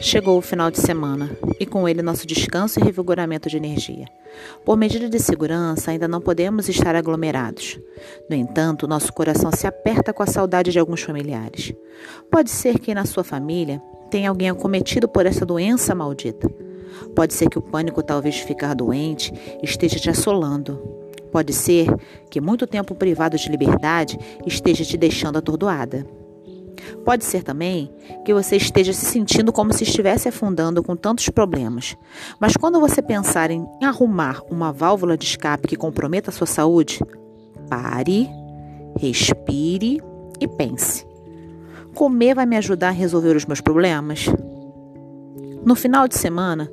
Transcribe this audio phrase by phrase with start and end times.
[0.00, 4.06] Chegou o final de semana e com ele nosso descanso e revigoramento de energia.
[4.64, 7.78] Por medida de segurança, ainda não podemos estar aglomerados.
[8.28, 11.72] No entanto, nosso coração se aperta com a saudade de alguns familiares.
[12.30, 16.48] Pode ser que na sua família tenha alguém acometido por essa doença maldita.
[17.14, 20.78] Pode ser que o pânico, talvez de ficar doente, esteja te assolando.
[21.32, 21.88] Pode ser
[22.30, 26.06] que muito tempo privado de liberdade esteja te deixando atordoada.
[27.04, 27.90] Pode ser também
[28.24, 31.96] que você esteja se sentindo como se estivesse afundando com tantos problemas.
[32.40, 37.00] Mas quando você pensar em arrumar uma válvula de escape que comprometa a sua saúde,
[37.68, 38.28] pare,
[38.98, 40.00] respire
[40.40, 41.06] e pense.
[41.94, 44.26] Comer vai me ajudar a resolver os meus problemas?
[45.64, 46.70] No final de semana,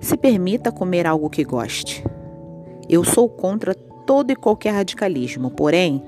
[0.00, 2.04] se permita comer algo que goste.
[2.88, 6.02] Eu sou contra todo e qualquer radicalismo, porém,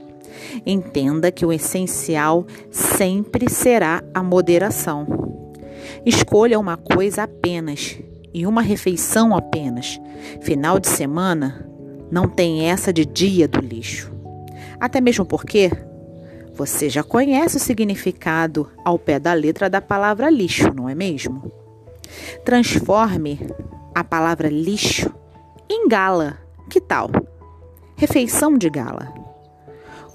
[0.64, 5.06] Entenda que o essencial sempre será a moderação.
[6.04, 7.98] Escolha uma coisa apenas
[8.32, 10.00] e uma refeição apenas.
[10.40, 11.68] Final de semana
[12.10, 14.12] não tem essa de dia do lixo.
[14.78, 15.70] Até mesmo porque
[16.54, 21.52] você já conhece o significado ao pé da letra da palavra lixo, não é mesmo?
[22.44, 23.40] Transforme
[23.94, 25.12] a palavra lixo
[25.68, 26.38] em gala.
[26.70, 27.10] Que tal?
[27.96, 29.25] Refeição de gala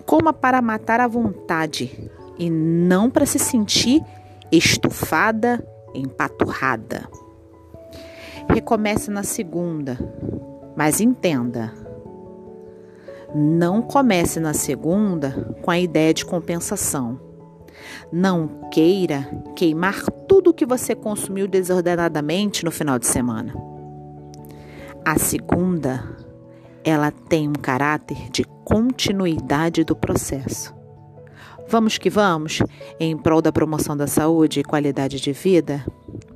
[0.02, 4.04] coma para matar à vontade e não para se sentir
[4.52, 7.08] estufada, empaturrada.
[8.50, 9.98] Recomece na segunda,
[10.76, 11.74] mas entenda.
[13.34, 17.20] Não comece na segunda com a ideia de compensação.
[18.12, 23.54] Não queira queimar tudo que você consumiu desordenadamente no final de semana.
[25.06, 26.21] A segunda
[26.84, 30.74] ela tem um caráter de continuidade do processo.
[31.68, 32.60] Vamos que vamos,
[33.00, 35.86] em prol da promoção da saúde e qualidade de vida.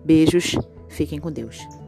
[0.05, 0.55] Beijos,
[0.87, 1.84] fiquem com Deus.